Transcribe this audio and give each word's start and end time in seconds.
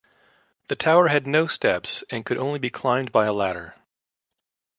The 0.67 0.75
tower 0.75 1.09
had 1.09 1.27
no 1.27 1.45
steps 1.45 2.03
and 2.09 2.25
could 2.25 2.39
only 2.39 2.57
be 2.57 2.71
climbed 2.71 3.11
by 3.11 3.27
a 3.27 3.33
ladder. 3.33 3.75